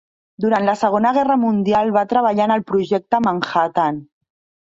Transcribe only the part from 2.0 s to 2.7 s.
treballar en el